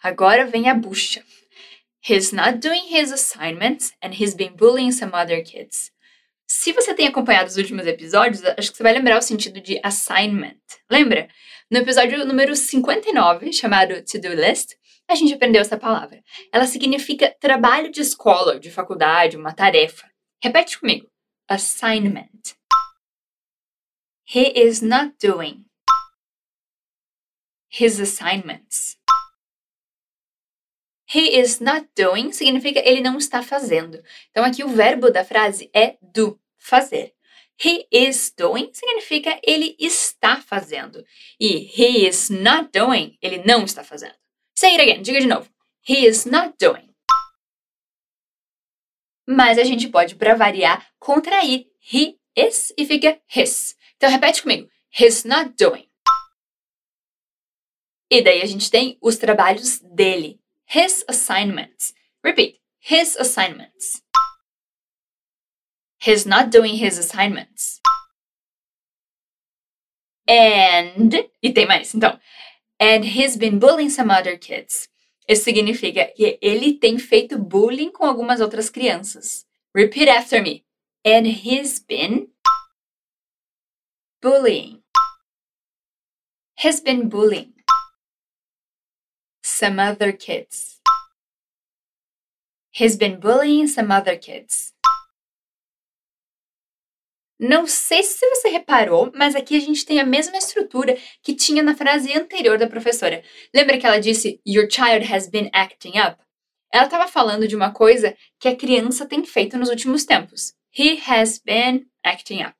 Agora 0.02 0.47
vem 0.47 0.69
a 0.69 0.75
bucha. 0.75 1.23
He's 2.02 2.33
not 2.33 2.59
doing 2.59 2.93
his 2.93 3.12
assignments 3.12 3.93
and 4.02 4.14
he's 4.21 4.35
been 4.35 4.57
bullying 4.57 4.90
some 4.90 5.12
other 5.14 5.45
kids. 5.45 5.93
Se 6.52 6.73
você 6.73 6.92
tem 6.92 7.07
acompanhado 7.07 7.49
os 7.49 7.57
últimos 7.57 7.87
episódios, 7.87 8.42
acho 8.45 8.73
que 8.73 8.76
você 8.76 8.83
vai 8.83 8.92
lembrar 8.92 9.16
o 9.16 9.23
sentido 9.23 9.61
de 9.61 9.80
assignment. 9.85 10.59
Lembra? 10.90 11.28
No 11.71 11.78
episódio 11.78 12.26
número 12.26 12.57
59, 12.57 13.52
chamado 13.52 14.02
To 14.02 14.21
Do 14.21 14.35
List, 14.35 14.75
a 15.09 15.14
gente 15.14 15.33
aprendeu 15.33 15.61
essa 15.61 15.78
palavra. 15.78 16.21
Ela 16.52 16.66
significa 16.66 17.33
trabalho 17.38 17.88
de 17.88 18.00
escola, 18.00 18.59
de 18.59 18.69
faculdade, 18.69 19.37
uma 19.37 19.54
tarefa. 19.54 20.11
Repete 20.42 20.80
comigo. 20.80 21.09
Assignment. 21.49 22.57
He 24.26 24.52
is 24.57 24.83
not 24.83 25.14
doing 25.25 25.64
his 27.71 28.00
assignments. 28.00 28.99
He 31.12 31.40
is 31.40 31.59
not 31.59 31.88
doing 31.97 32.30
significa 32.33 32.80
ele 32.85 33.00
não 33.00 33.19
está 33.19 33.42
fazendo. 33.42 34.00
Então 34.30 34.45
aqui 34.45 34.62
o 34.62 34.69
verbo 34.69 35.11
da 35.11 35.25
frase 35.25 35.69
é 35.75 35.97
do, 36.00 36.39
fazer. 36.61 37.12
He 37.62 37.87
is 37.90 38.33
doing 38.37 38.71
significa 38.73 39.38
ele 39.43 39.76
está 39.79 40.40
fazendo. 40.40 41.05
E 41.38 41.69
he 41.76 42.07
is 42.07 42.31
not 42.31 42.71
doing, 42.73 43.19
ele 43.21 43.43
não 43.45 43.64
está 43.64 43.83
fazendo. 43.83 44.14
Say 44.55 44.75
it 44.75 44.81
again, 44.81 45.02
diga 45.02 45.21
de 45.21 45.26
novo. 45.26 45.50
He 45.87 46.07
is 46.07 46.25
not 46.25 46.55
doing. 46.59 46.95
Mas 49.26 49.59
a 49.59 49.64
gente 49.64 49.88
pode, 49.88 50.14
para 50.14 50.35
variar, 50.35 50.87
contrair 50.99 51.67
he 51.93 52.19
is 52.37 52.73
e 52.76 52.87
fica 52.87 53.21
his. 53.29 53.76
Então 53.97 54.11
repete 54.11 54.43
comigo. 54.43 54.69
He's 54.99 55.25
not 55.25 55.55
doing. 55.59 55.88
E 58.11 58.23
daí 58.23 58.43
a 58.43 58.47
gente 58.47 58.71
tem 58.71 58.99
os 59.00 59.17
trabalhos 59.17 59.79
dele 59.81 60.40
his 60.67 61.05
assignments. 61.09 61.95
Repeat, 62.23 62.61
his 62.81 63.17
assignments. 63.17 64.02
He's 66.00 66.25
not 66.25 66.50
doing 66.50 66.76
his 66.76 66.99
assignments. 66.99 67.80
And, 70.26 71.12
e 71.42 71.52
tem 71.52 71.66
mais, 71.66 71.95
então. 71.95 72.19
And 72.80 73.04
he's 73.04 73.37
been 73.37 73.59
bullying 73.59 73.90
some 73.90 74.11
other 74.11 74.38
kids. 74.38 74.88
Isso 75.28 75.45
significa 75.45 76.07
que 76.07 76.38
ele 76.40 76.73
tem 76.78 76.99
feito 76.99 77.38
bullying 77.38 77.92
com 77.92 78.04
algumas 78.04 78.40
outras 78.40 78.71
crianças. 78.71 79.47
Repeat 79.75 80.09
after 80.09 80.42
me. 80.42 80.64
And 81.04 81.26
he's 81.26 81.78
been 81.78 82.28
bullying. 84.23 84.83
He's 86.57 86.80
been 86.80 87.09
bullying 87.09 87.52
some 89.42 89.78
other 89.78 90.12
kids. 90.12 90.80
He's 92.71 92.97
been 92.97 93.21
bullying 93.21 93.66
some 93.66 93.90
other 93.90 94.16
kids. 94.16 94.73
Não 97.42 97.66
sei 97.66 98.02
se 98.02 98.28
você 98.28 98.50
reparou, 98.50 99.11
mas 99.14 99.35
aqui 99.35 99.56
a 99.56 99.61
gente 99.61 99.87
tem 99.87 99.99
a 99.99 100.04
mesma 100.04 100.37
estrutura 100.37 100.99
que 101.23 101.35
tinha 101.35 101.62
na 101.62 101.75
frase 101.75 102.12
anterior 102.12 102.59
da 102.59 102.66
professora. 102.66 103.25
Lembra 103.54 103.78
que 103.78 103.87
ela 103.87 103.99
disse 103.99 104.38
Your 104.47 104.68
child 104.70 105.11
has 105.11 105.26
been 105.26 105.49
acting 105.54 105.99
up? 105.99 106.23
Ela 106.70 106.85
estava 106.85 107.09
falando 107.09 107.49
de 107.49 107.56
uma 107.56 107.73
coisa 107.73 108.14
que 108.38 108.47
a 108.47 108.54
criança 108.54 109.06
tem 109.06 109.25
feito 109.25 109.56
nos 109.56 109.70
últimos 109.70 110.04
tempos. 110.04 110.52
He 110.78 111.00
has 111.09 111.40
been 111.42 111.87
acting 112.04 112.42
up. 112.42 112.54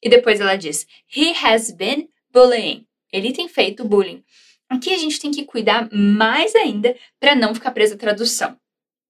E 0.00 0.08
depois 0.08 0.40
ela 0.40 0.54
diz 0.54 0.86
He 1.12 1.34
has 1.44 1.72
been 1.72 2.08
bullying. 2.32 2.86
Ele 3.12 3.32
tem 3.32 3.48
feito 3.48 3.84
bullying. 3.84 4.22
Aqui 4.68 4.94
a 4.94 4.98
gente 4.98 5.18
tem 5.18 5.32
que 5.32 5.44
cuidar 5.44 5.88
mais 5.92 6.54
ainda 6.54 6.96
para 7.18 7.34
não 7.34 7.52
ficar 7.56 7.72
preso 7.72 7.94
à 7.94 7.98
tradução. 7.98 8.56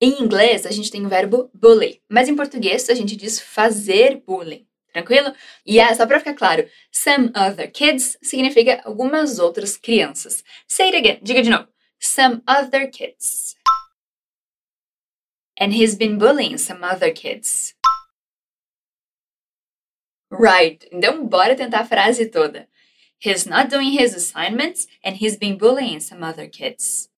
Em 0.01 0.23
inglês, 0.23 0.65
a 0.65 0.71
gente 0.71 0.91
tem 0.91 1.05
o 1.05 1.09
verbo 1.11 1.51
bully, 1.53 2.01
mas 2.11 2.31
em 2.31 2.35
português 2.35 2.89
a 2.89 2.95
gente 2.95 3.15
diz 3.15 3.39
fazer 3.39 4.23
bullying. 4.27 4.67
Tranquilo? 4.93 5.35
E 5.65 5.81
é, 5.81 5.95
só 5.95 6.07
para 6.07 6.19
ficar 6.19 6.35
claro, 6.35 6.69
some 6.91 7.33
other 7.35 7.71
kids 7.71 8.19
significa 8.23 8.83
algumas 8.85 9.39
outras 9.39 9.77
crianças. 9.77 10.45
Say 10.69 10.89
it 10.89 10.97
again, 10.97 11.21
diga 11.23 11.43
de 11.43 11.51
novo. 11.51 11.69
Some 11.99 12.43
other 12.47 12.91
kids. 12.91 13.57
And 15.59 15.73
he's 15.73 15.95
been 15.95 16.19
bullying 16.19 16.59
some 16.59 16.85
other 16.85 17.13
kids. 17.13 17.75
Right, 20.31 20.87
então 20.91 21.27
bora 21.27 21.55
tentar 21.55 21.81
a 21.81 21.87
frase 21.87 22.31
toda. 22.31 22.67
He's 23.19 23.47
not 23.47 23.69
doing 23.71 23.93
his 23.93 24.15
assignments 24.15 24.89
and 25.05 25.17
he's 25.17 25.37
been 25.37 25.57
bullying 25.57 26.01
some 26.01 26.25
other 26.25 26.49
kids. 26.49 27.09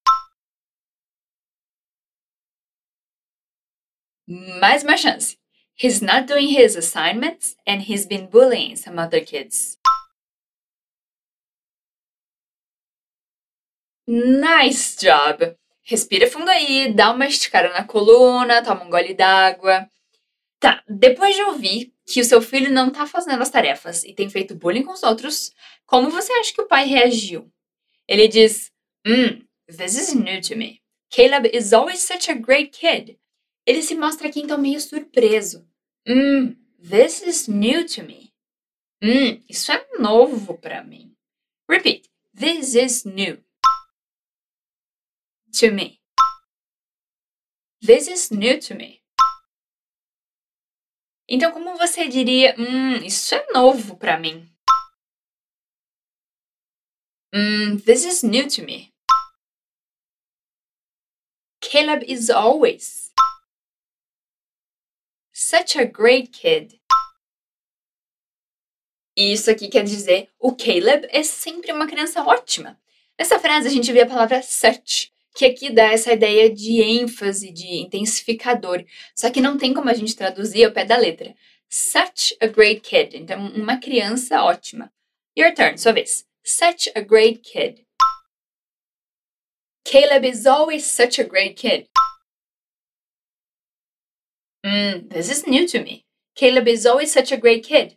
Mais 4.27 4.83
uma 4.83 4.97
chance. 4.97 5.37
He's 5.77 6.01
not 6.01 6.27
doing 6.27 6.49
his 6.49 6.77
assignments 6.77 7.57
and 7.67 7.83
he's 7.83 8.07
been 8.07 8.29
bullying 8.29 8.77
some 8.77 8.99
other 8.99 9.21
kids. 9.21 9.77
Nice 14.07 14.97
job! 14.97 15.57
Respira 15.83 16.31
fundo 16.31 16.49
aí, 16.49 16.93
dá 16.95 17.11
uma 17.11 17.27
esticada 17.27 17.69
na 17.71 17.85
coluna, 17.85 18.63
toma 18.63 18.85
um 18.85 18.91
gole 18.91 19.15
d'água. 19.15 19.89
Tá, 20.61 20.83
depois 20.89 21.35
de 21.35 21.43
ouvir 21.43 21.93
que 22.07 22.21
o 22.21 22.25
seu 22.25 22.41
filho 22.41 22.71
não 22.71 22.91
tá 22.91 23.07
fazendo 23.07 23.43
as 23.43 23.51
tarefas 23.51 24.05
e 24.05 24.15
tem 24.15 24.31
feito 24.31 24.55
bullying 24.55 24.83
com 24.83 24.93
os 24.93 25.03
outros, 25.03 25.53
como 25.87 26.11
você 26.11 26.33
acha 26.35 26.55
que 26.55 26.61
o 26.61 26.69
pai 26.69 26.87
reagiu? 26.87 27.51
Ele 28.07 28.29
diz: 28.29 28.71
Hmm, 29.07 29.43
this 29.67 29.97
is 29.97 30.15
new 30.15 30.41
to 30.41 30.57
me. 30.57 30.81
Caleb 31.11 31.51
is 31.53 31.73
always 31.73 32.01
such 32.01 32.31
a 32.31 32.35
great 32.35 32.71
kid. 32.71 33.19
Ele 33.67 33.83
se 33.83 33.95
mostra 33.95 34.29
aqui 34.29 34.41
então 34.41 34.59
meio 34.59 34.81
surpreso. 34.81 35.67
Hmm, 36.07 36.55
this 36.79 37.23
is 37.23 37.49
new 37.49 37.87
to 37.87 38.03
me. 38.03 38.33
Hmm, 39.03 39.43
isso 39.49 39.73
é 39.73 39.87
novo 39.99 40.59
para 40.59 40.85
mim. 40.85 41.17
Repeat. 41.69 42.11
This 42.35 42.75
is 42.75 43.05
new. 43.05 43.43
To 45.61 45.73
me. 45.73 46.01
This 47.81 48.09
is 48.09 48.31
new 48.31 48.59
to 48.61 48.75
me. 48.75 49.03
Então, 51.27 51.53
como 51.53 51.77
você 51.77 52.07
diria, 52.07 52.55
hum, 52.59 52.97
isso 53.05 53.35
é 53.35 53.47
novo 53.53 53.97
para 53.97 54.19
mim? 54.19 54.47
Hum, 57.35 57.79
this 57.79 58.05
is 58.05 58.23
new 58.23 58.47
to 58.47 58.63
me. 58.63 58.93
Caleb 61.61 62.05
is 62.07 62.29
always 62.29 63.14
such 65.45 65.77
a 65.79 65.85
great 65.85 66.29
kid. 66.29 66.81
E 69.15 69.33
isso 69.33 69.51
aqui 69.51 69.69
quer 69.69 69.85
dizer 69.85 70.31
o 70.41 70.57
Caleb 70.57 71.07
é 71.11 71.23
sempre 71.23 71.71
uma 71.71 71.87
criança 71.87 72.23
ótima. 72.25 72.81
Nessa 73.19 73.39
frase 73.39 73.69
a 73.69 73.71
gente 73.71 73.93
vê 73.93 74.01
a 74.01 74.07
palavra 74.07 74.43
such, 74.43 75.13
que 75.37 75.45
aqui 75.45 75.71
dá 75.71 75.93
essa 75.93 76.13
ideia 76.13 76.51
de 76.51 76.81
ênfase, 76.81 77.53
de 77.53 77.83
intensificador. 77.83 78.85
Só 79.15 79.31
que 79.31 79.41
não 79.41 79.59
tem 79.59 79.75
como 79.75 79.91
a 79.91 79.95
gente 79.95 80.17
traduzir 80.17 80.65
ao 80.65 80.73
pé 80.73 80.85
da 80.85 80.97
letra. 80.97 81.35
Such 81.69 82.37
a 82.41 82.47
great 82.47 82.81
kid. 82.81 83.15
Então, 83.15 83.47
uma 83.49 83.77
criança 83.77 84.43
ótima. 84.43 84.91
Your 85.37 85.53
turn, 85.55 85.77
sua 85.77 85.93
vez. 85.93 86.27
Such 86.43 86.91
a 86.95 87.01
great 87.01 87.41
kid. 87.41 87.87
Caleb 89.85 90.27
is 90.27 90.47
always 90.47 90.85
such 90.85 91.21
a 91.21 91.25
great 91.25 91.55
kid. 91.55 91.89
Hmm, 94.75 95.07
this 95.09 95.31
is 95.31 95.47
new 95.47 95.69
to 95.69 95.81
me. 95.85 96.05
Caleb 96.35 96.67
is 96.67 96.85
always 96.85 97.13
such 97.13 97.31
a 97.31 97.37
great 97.37 97.63
kid. 97.63 97.97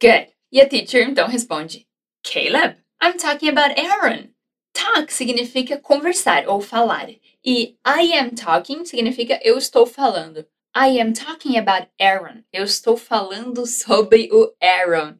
Good. 0.00 0.26
E 0.50 0.60
a 0.60 0.68
teacher 0.68 1.00
então 1.00 1.28
responde: 1.28 1.86
Caleb, 2.24 2.76
I'm 3.00 3.16
talking 3.18 3.48
about 3.48 3.78
Aaron. 3.78 4.30
Talk 4.74 5.12
significa 5.12 5.78
conversar 5.78 6.48
ou 6.48 6.60
falar. 6.60 7.08
E 7.44 7.76
I 7.84 8.12
am 8.14 8.30
talking 8.34 8.84
significa 8.84 9.38
eu 9.44 9.56
estou 9.56 9.86
falando. 9.86 10.44
I 10.74 10.98
am 10.98 11.12
talking 11.12 11.56
about 11.56 11.88
Aaron. 12.00 12.42
Eu 12.52 12.64
estou 12.64 12.96
falando 12.96 13.64
sobre 13.64 14.28
o 14.32 14.52
Aaron. 14.60 15.18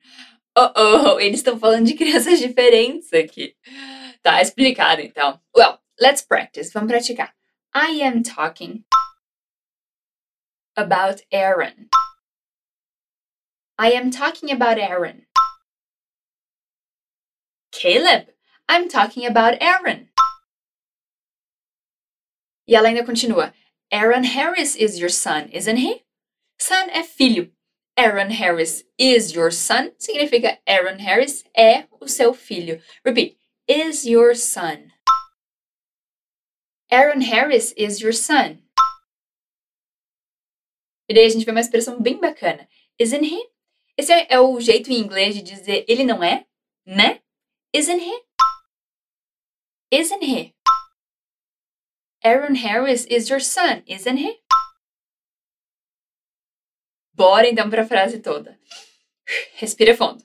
Oh, 0.59 0.73
oh, 0.77 1.21
eles 1.21 1.39
estão 1.39 1.59
falando 1.61 1.87
de 1.87 1.95
crianças 1.95 2.41
diferentes 2.41 3.13
aqui. 3.13 3.55
Tá 4.21 4.43
explicado 4.43 5.01
então. 5.01 5.41
Well, 5.57 5.79
let's 6.01 6.23
practice. 6.23 6.73
Vamos 6.73 6.91
praticar. 6.91 7.29
I 7.75 7.89
am 8.03 8.23
talking 8.23 8.85
about 10.77 11.23
Aaron. 11.31 11.89
I 13.79 13.93
am 13.93 14.11
talking 14.11 14.51
about 14.51 14.79
Aaron. 14.79 15.27
Caleb, 17.73 18.27
I'm 18.69 18.89
talking 18.89 19.27
about 19.27 19.61
Aaron. 19.61 20.09
E 22.69 22.75
ela 22.75 22.89
ainda 22.89 23.05
continua. 23.05 23.53
Aaron 23.91 24.25
Harris 24.25 24.77
is 24.77 24.99
your 24.99 25.09
son, 25.09 25.49
isn't 25.53 25.79
he? 25.79 26.05
Son 26.59 26.89
é 26.91 27.03
filho. 27.03 27.51
Aaron 27.97 28.31
Harris 28.31 28.85
is 28.97 29.35
your 29.35 29.51
son 29.51 29.93
significa 29.99 30.59
Aaron 30.67 30.99
Harris 31.01 31.45
é 31.57 31.87
o 32.01 32.07
seu 32.07 32.33
filho. 32.33 32.81
Repeat. 33.05 33.37
Is 33.69 34.07
your 34.07 34.35
son. 34.35 34.92
Aaron 36.93 37.23
Harris 37.23 37.73
is 37.73 38.03
your 38.03 38.13
son. 38.13 38.59
E 41.09 41.15
daí 41.15 41.25
a 41.25 41.29
gente 41.31 41.47
vê 41.47 41.51
uma 41.51 41.61
expressão 41.61 41.99
bem 41.99 42.21
bacana. 42.21 42.69
Isn't 42.99 43.25
he? 43.25 43.51
Esse 43.97 44.13
é 44.29 44.39
o 44.39 44.61
jeito 44.61 44.91
em 44.91 44.99
inglês 44.99 45.35
de 45.35 45.41
dizer 45.41 45.87
ele 45.89 46.05
não 46.05 46.23
é, 46.23 46.47
né? 46.85 47.23
Isn't 47.73 47.99
he? 47.99 48.23
Isn't 49.91 50.23
he? 50.23 50.55
Aaron 52.23 52.55
Harris 52.57 53.07
is 53.09 53.31
your 53.31 53.41
son, 53.41 53.83
isn't 53.87 54.19
he? 54.19 54.43
Bora 57.15 57.49
então 57.49 57.71
para 57.71 57.83
a 57.83 57.87
frase 57.87 58.21
toda. 58.21 58.61
Respira 59.55 59.97
fundo. 59.97 60.23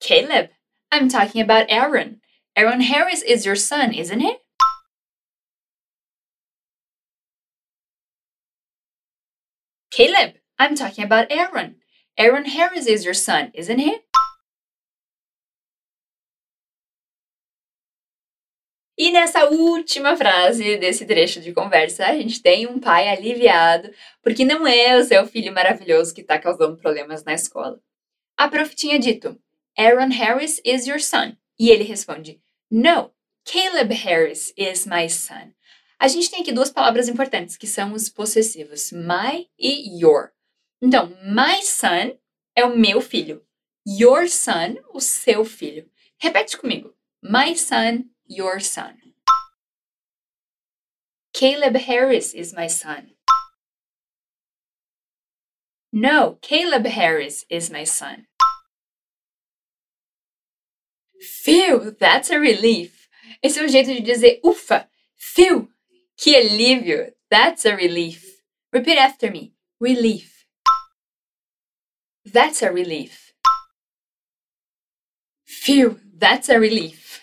Caleb, 0.00 0.50
I'm 0.92 1.08
talking 1.08 1.40
about 1.40 1.70
Aaron. 1.70 2.20
Aaron 2.56 2.80
Harris 2.80 3.22
is 3.22 3.46
your 3.46 3.56
son, 3.56 3.94
isn't 3.94 4.20
he? 4.20 4.39
Caleb, 10.00 10.36
I'm 10.58 10.74
talking 10.76 11.04
about 11.04 11.30
Aaron. 11.30 11.76
Aaron 12.16 12.46
Harris 12.46 12.86
is 12.86 13.04
your 13.04 13.12
son, 13.12 13.50
isn't 13.52 13.78
he? 13.78 14.00
E 18.96 19.10
nessa 19.12 19.44
última 19.50 20.16
frase 20.16 20.78
desse 20.78 21.04
trecho 21.04 21.42
de 21.42 21.52
conversa, 21.52 22.06
a 22.06 22.14
gente 22.14 22.40
tem 22.40 22.66
um 22.66 22.80
pai 22.80 23.10
aliviado, 23.10 23.90
porque 24.22 24.42
não 24.42 24.66
é 24.66 24.96
o 24.96 25.04
seu 25.04 25.26
filho 25.26 25.52
maravilhoso 25.52 26.14
que 26.14 26.22
está 26.22 26.38
causando 26.38 26.78
problemas 26.78 27.22
na 27.22 27.34
escola. 27.34 27.78
A 28.38 28.48
prof 28.48 28.74
tinha 28.74 28.98
dito: 28.98 29.38
Aaron 29.76 30.12
Harris 30.12 30.62
is 30.64 30.86
your 30.86 30.98
son. 30.98 31.36
E 31.58 31.68
ele 31.68 31.84
responde: 31.84 32.40
No, 32.70 33.12
Caleb 33.44 33.92
Harris 33.92 34.50
is 34.56 34.86
my 34.86 35.10
son. 35.10 35.52
A 36.02 36.08
gente 36.08 36.30
tem 36.30 36.40
aqui 36.40 36.50
duas 36.50 36.70
palavras 36.70 37.08
importantes, 37.08 37.58
que 37.58 37.66
são 37.66 37.92
os 37.92 38.08
possessivos, 38.08 38.90
my 38.90 39.46
e 39.58 40.00
your. 40.02 40.32
Então, 40.80 41.08
my 41.22 41.62
son 41.62 42.18
é 42.56 42.64
o 42.64 42.74
meu 42.74 43.02
filho. 43.02 43.46
Your 43.86 44.26
son, 44.26 44.76
o 44.94 45.00
seu 45.00 45.44
filho. 45.44 45.90
Repete 46.18 46.56
comigo. 46.56 46.96
My 47.22 47.54
son, 47.54 48.06
your 48.26 48.62
son. 48.62 48.96
Caleb 51.34 51.76
Harris 51.76 52.32
is 52.32 52.54
my 52.54 52.66
son. 52.66 53.14
No, 55.92 56.38
Caleb 56.40 56.86
Harris 56.86 57.44
is 57.50 57.68
my 57.68 57.84
son. 57.84 58.26
Phew, 61.20 61.90
that's 61.90 62.30
a 62.30 62.38
relief. 62.38 63.06
Esse 63.42 63.60
é 63.60 63.64
um 63.64 63.68
jeito 63.68 63.92
de 63.92 64.00
dizer 64.00 64.40
ufa. 64.42 64.88
Phew, 65.14 65.70
que 66.20 66.36
alívio. 66.36 67.12
That's 67.30 67.64
a 67.64 67.74
relief. 67.74 68.42
Repeat 68.72 68.98
after 68.98 69.30
me. 69.30 69.54
Relief. 69.80 70.44
That's 72.26 72.62
a 72.62 72.70
relief. 72.70 73.32
Phew, 75.46 75.98
that's 76.16 76.48
a 76.48 76.60
relief. 76.60 77.20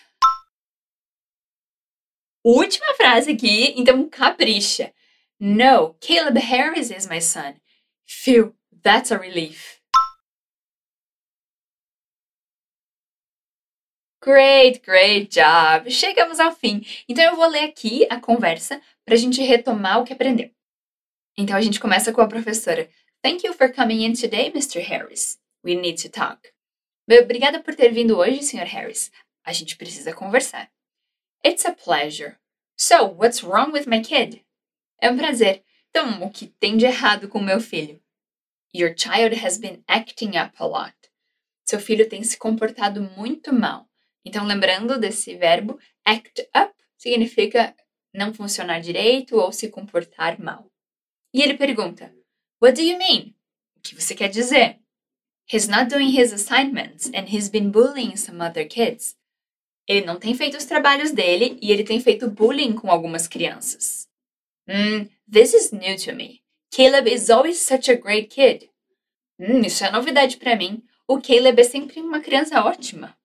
Última 2.44 2.94
frase 2.94 3.32
aqui, 3.32 3.74
então 3.76 4.08
capricha. 4.08 4.92
No, 5.38 5.94
Caleb 6.00 6.38
Harris 6.38 6.90
is 6.90 7.08
my 7.08 7.20
son. 7.20 7.60
Phew, 8.06 8.54
that's 8.82 9.10
a 9.10 9.18
relief. 9.18 9.77
Great, 14.20 14.80
great 14.84 15.28
job! 15.30 15.88
Chegamos 15.88 16.40
ao 16.40 16.50
fim. 16.50 16.84
Então 17.08 17.24
eu 17.24 17.36
vou 17.36 17.46
ler 17.46 17.64
aqui 17.64 18.04
a 18.10 18.20
conversa 18.20 18.82
para 19.04 19.14
a 19.14 19.16
gente 19.16 19.40
retomar 19.40 20.00
o 20.00 20.04
que 20.04 20.12
aprendeu. 20.12 20.50
Então 21.36 21.56
a 21.56 21.60
gente 21.60 21.78
começa 21.78 22.12
com 22.12 22.20
a 22.20 22.26
professora. 22.26 22.90
Thank 23.22 23.46
you 23.46 23.54
for 23.54 23.72
coming 23.72 24.04
in 24.04 24.14
today, 24.14 24.48
Mr. 24.48 24.80
Harris. 24.80 25.38
We 25.64 25.76
need 25.76 26.02
to 26.02 26.08
talk. 26.08 26.52
Obrigada 27.08 27.62
por 27.62 27.76
ter 27.76 27.90
vindo 27.90 28.18
hoje, 28.18 28.42
Sr. 28.42 28.66
Harris. 28.66 29.12
A 29.44 29.52
gente 29.52 29.76
precisa 29.76 30.12
conversar. 30.12 30.68
It's 31.46 31.64
a 31.64 31.72
pleasure. 31.72 32.38
So, 32.76 33.06
what's 33.06 33.44
wrong 33.44 33.72
with 33.72 33.86
my 33.86 34.02
kid? 34.02 34.44
É 35.00 35.10
um 35.10 35.16
prazer. 35.16 35.62
Então, 35.90 36.24
o 36.24 36.30
que 36.30 36.48
tem 36.48 36.76
de 36.76 36.84
errado 36.84 37.28
com 37.28 37.40
meu 37.40 37.60
filho? 37.60 38.02
Your 38.74 38.92
child 38.96 39.36
has 39.46 39.58
been 39.58 39.84
acting 39.86 40.36
up 40.36 40.54
a 40.58 40.66
lot. 40.66 40.94
Seu 41.64 41.78
filho 41.78 42.08
tem 42.08 42.22
se 42.24 42.36
comportado 42.36 43.00
muito 43.16 43.54
mal. 43.54 43.87
Então, 44.28 44.44
lembrando 44.44 44.98
desse 45.00 45.34
verbo, 45.36 45.80
act 46.04 46.46
up 46.54 46.74
significa 46.98 47.74
não 48.12 48.34
funcionar 48.34 48.78
direito 48.78 49.36
ou 49.36 49.50
se 49.50 49.70
comportar 49.70 50.38
mal. 50.38 50.70
E 51.32 51.40
ele 51.40 51.54
pergunta: 51.54 52.14
What 52.62 52.78
do 52.78 52.86
you 52.86 52.98
mean? 52.98 53.34
O 53.74 53.80
que 53.80 53.94
você 53.94 54.14
quer 54.14 54.28
dizer? 54.28 54.80
He's 55.50 55.66
not 55.66 55.86
doing 55.86 56.10
his 56.10 56.30
assignments 56.34 57.06
and 57.14 57.24
he's 57.34 57.48
been 57.48 57.70
bullying 57.70 58.16
some 58.16 58.42
other 58.42 58.68
kids. 58.68 59.16
Ele 59.86 60.04
não 60.04 60.18
tem 60.18 60.34
feito 60.34 60.58
os 60.58 60.66
trabalhos 60.66 61.10
dele 61.10 61.58
e 61.62 61.72
ele 61.72 61.82
tem 61.82 61.98
feito 61.98 62.30
bullying 62.30 62.74
com 62.74 62.90
algumas 62.90 63.26
crianças. 63.26 64.06
Hmm, 64.68 65.08
this 65.32 65.54
is 65.54 65.72
new 65.72 65.96
to 65.96 66.14
me. 66.14 66.42
Caleb 66.70 67.10
is 67.10 67.30
always 67.30 67.58
such 67.60 67.90
a 67.90 67.94
great 67.94 68.28
kid. 68.28 68.70
Hum, 69.40 69.62
isso 69.62 69.82
é 69.86 69.90
novidade 69.90 70.36
para 70.36 70.54
mim. 70.54 70.84
O 71.06 71.18
Caleb 71.18 71.58
é 71.58 71.64
sempre 71.64 72.02
uma 72.02 72.20
criança 72.20 72.62
ótima. 72.62 73.17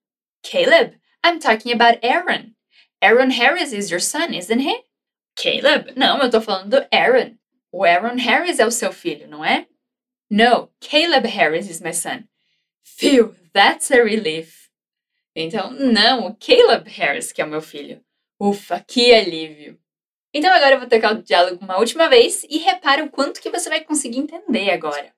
Caleb, 0.43 0.95
I'm 1.23 1.39
talking 1.39 1.71
about 1.71 1.99
Aaron. 2.03 2.55
Aaron 3.01 3.31
Harris 3.31 3.73
is 3.73 3.89
your 3.89 3.99
son, 3.99 4.33
isn't 4.33 4.59
he? 4.59 4.83
Caleb, 5.35 5.93
não, 5.95 6.21
eu 6.21 6.29
tô 6.29 6.41
falando 6.41 6.69
do 6.69 6.87
Aaron. 6.91 7.37
O 7.71 7.83
Aaron 7.83 8.17
Harris 8.17 8.59
é 8.59 8.65
o 8.65 8.71
seu 8.71 8.91
filho, 8.91 9.27
não 9.27 9.43
é? 9.43 9.65
No, 10.29 10.69
Caleb 10.79 11.27
Harris 11.27 11.69
is 11.69 11.81
my 11.81 11.93
son. 11.93 12.25
Phew, 12.83 13.35
that's 13.53 13.89
a 13.91 14.03
relief. 14.03 14.69
Então, 15.35 15.71
não, 15.71 16.27
o 16.27 16.35
Caleb 16.35 16.89
Harris 16.89 17.31
que 17.31 17.41
é 17.41 17.45
o 17.45 17.49
meu 17.49 17.61
filho. 17.61 18.03
Ufa, 18.39 18.83
que 18.85 19.13
alívio. 19.13 19.79
Então 20.33 20.51
agora 20.51 20.75
eu 20.75 20.79
vou 20.79 20.89
tocar 20.89 21.13
o 21.13 21.21
diálogo 21.21 21.63
uma 21.63 21.77
última 21.77 22.09
vez 22.09 22.43
e 22.49 22.57
repara 22.57 23.03
o 23.03 23.09
quanto 23.09 23.39
que 23.39 23.49
você 23.49 23.69
vai 23.69 23.81
conseguir 23.81 24.19
entender 24.19 24.71
agora. 24.71 25.13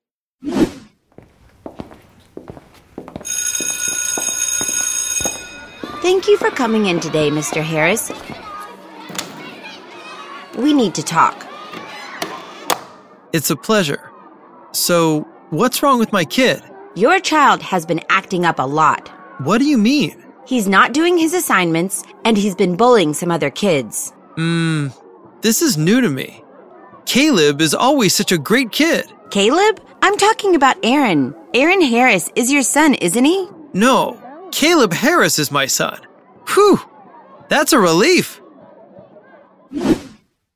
Thank 6.06 6.28
you 6.28 6.36
for 6.36 6.50
coming 6.50 6.86
in 6.86 7.00
today, 7.00 7.30
Mr. 7.30 7.60
Harris. 7.60 8.12
We 10.56 10.72
need 10.72 10.94
to 10.94 11.02
talk. 11.02 11.44
It's 13.32 13.50
a 13.50 13.56
pleasure. 13.56 14.12
So, 14.70 15.22
what's 15.50 15.82
wrong 15.82 15.98
with 15.98 16.12
my 16.12 16.24
kid? 16.24 16.62
Your 16.94 17.18
child 17.18 17.60
has 17.60 17.84
been 17.84 18.00
acting 18.08 18.44
up 18.44 18.60
a 18.60 18.62
lot. 18.62 19.08
What 19.40 19.58
do 19.58 19.64
you 19.64 19.76
mean? 19.76 20.24
He's 20.46 20.68
not 20.68 20.92
doing 20.92 21.18
his 21.18 21.34
assignments, 21.34 22.04
and 22.24 22.38
he's 22.38 22.54
been 22.54 22.76
bullying 22.76 23.12
some 23.12 23.32
other 23.32 23.50
kids. 23.50 24.12
Mmm, 24.36 24.94
this 25.40 25.60
is 25.60 25.76
new 25.76 26.00
to 26.00 26.08
me. 26.08 26.44
Caleb 27.06 27.60
is 27.60 27.74
always 27.74 28.14
such 28.14 28.30
a 28.30 28.38
great 28.38 28.70
kid. 28.70 29.12
Caleb? 29.32 29.84
I'm 30.02 30.16
talking 30.16 30.54
about 30.54 30.76
Aaron. 30.84 31.34
Aaron 31.52 31.82
Harris 31.82 32.30
is 32.36 32.52
your 32.52 32.62
son, 32.62 32.94
isn't 32.94 33.24
he? 33.24 33.48
No, 33.72 34.22
Caleb 34.50 34.92
Harris 34.92 35.38
is 35.38 35.50
my 35.50 35.66
son. 35.66 36.00
Whew, 36.48 36.80
that's 37.48 37.72
a 37.72 37.78
relief. 37.78 38.40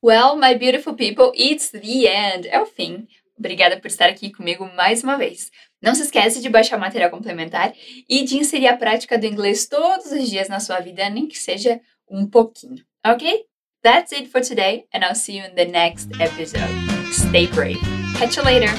Well, 0.03 0.37
my 0.37 0.55
beautiful 0.55 0.95
people, 0.95 1.33
it's 1.37 1.71
the 1.71 2.09
end. 2.09 2.47
É 2.49 2.61
o 2.61 2.67
fim. 2.67 3.07
Obrigada 3.39 3.79
por 3.79 3.89
estar 3.89 4.09
aqui 4.09 4.31
comigo 4.31 4.71
mais 4.77 5.03
uma 5.03 5.17
vez. 5.17 5.51
Não 5.83 5.95
se 5.95 6.03
esquece 6.03 6.41
de 6.41 6.49
baixar 6.49 6.79
material 6.79 7.11
complementar 7.11 7.73
e 8.09 8.25
de 8.25 8.37
inserir 8.37 8.69
a 8.69 8.77
prática 8.77 9.19
do 9.19 9.27
inglês 9.27 9.67
todos 9.67 10.13
os 10.13 10.29
dias 10.29 10.49
na 10.49 10.61
sua 10.61 10.81
vida, 10.81 11.09
nem 11.09 11.27
que 11.27 11.39
seja 11.39 11.81
um 12.09 12.27
pouquinho, 12.27 12.85
ok? 13.07 13.45
That's 13.83 14.13
it 14.13 14.29
for 14.29 14.43
today, 14.43 14.85
and 14.93 15.03
I'll 15.03 15.15
see 15.15 15.39
you 15.39 15.45
in 15.47 15.55
the 15.55 15.65
next 15.65 16.11
episode. 16.21 16.69
Stay 17.13 17.47
brave. 17.47 17.81
Catch 18.19 18.37
you 18.37 18.45
later. 18.45 18.71